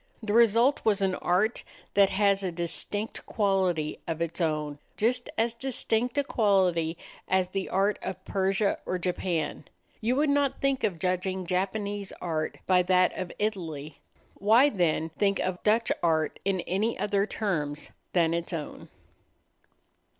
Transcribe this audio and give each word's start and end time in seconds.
The 0.23 0.33
result 0.33 0.83
was 0.83 1.03
an 1.03 1.13
art 1.13 1.63
that 1.93 2.09
has 2.09 2.41
a 2.43 2.51
distinct 2.51 3.23
quality 3.27 3.99
of 4.07 4.19
its 4.19 4.41
own 4.41 4.79
just 4.97 5.29
as 5.37 5.53
distinct 5.53 6.17
a 6.17 6.23
quality 6.23 6.97
as 7.27 7.49
the 7.49 7.69
art 7.69 7.99
of 8.01 8.25
Persia 8.25 8.79
or 8.87 8.97
Japan. 8.97 9.63
You 9.99 10.15
would 10.15 10.31
not 10.31 10.59
think 10.59 10.83
of 10.83 10.97
judging 10.97 11.45
Japanese 11.45 12.11
art 12.13 12.57
by 12.65 12.81
that 12.81 13.15
of 13.15 13.31
Italy. 13.37 13.99
Why 14.39 14.69
then 14.71 15.09
think 15.19 15.37
of 15.37 15.61
Dutch 15.61 15.91
art 16.01 16.39
in 16.43 16.61
any 16.61 16.97
other 16.97 17.27
terms 17.27 17.91
than 18.13 18.33
its 18.33 18.53
own? 18.53 18.89